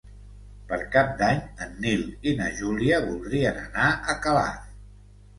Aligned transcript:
Per 0.69 0.77
Cap 0.93 1.09
d'Any 1.17 1.41
en 1.65 1.75
Nil 1.83 2.01
i 2.31 2.33
na 2.39 2.47
Júlia 2.59 2.97
voldrien 3.03 3.59
anar 3.65 3.91
a 4.15 4.17
Calaf. 4.23 4.65